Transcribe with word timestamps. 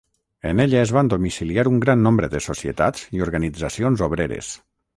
En 0.51 0.61
ella 0.63 0.79
es 0.85 0.93
van 0.97 1.11
domiciliar 1.13 1.65
un 1.73 1.77
gran 1.85 2.01
nombre 2.07 2.29
de 2.33 2.43
societats 2.47 3.07
i 3.19 3.25
organitzacions 3.27 4.05
obreres. 4.11 4.53